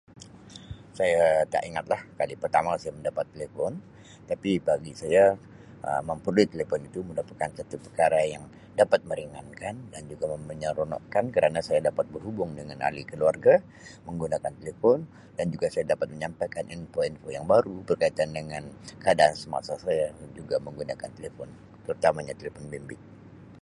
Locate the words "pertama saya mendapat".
2.43-3.21